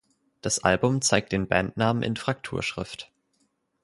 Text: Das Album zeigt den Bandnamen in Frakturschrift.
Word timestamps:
Das 0.41 0.57
Album 0.57 1.03
zeigt 1.03 1.31
den 1.31 1.47
Bandnamen 1.47 2.01
in 2.01 2.15
Frakturschrift. 2.15 3.11